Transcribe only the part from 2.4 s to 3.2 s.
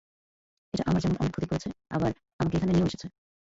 আমাকে এখানে নিয়েও এসেছে।